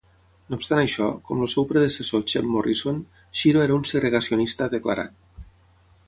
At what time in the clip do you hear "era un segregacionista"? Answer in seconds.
3.67-4.71